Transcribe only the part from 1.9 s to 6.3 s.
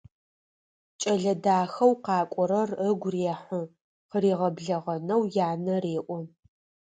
къакӏорэр ыгу рехьы, къыригъэблэгъэнэу янэ реӏо.